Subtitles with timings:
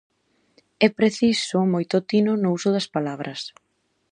[0.87, 3.39] É preciso moito tino no uso das palabras.